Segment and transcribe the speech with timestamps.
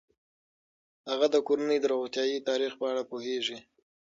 [1.09, 3.59] هغه د کورنۍ د روغتیايي تاریخ په اړه پوهیږي.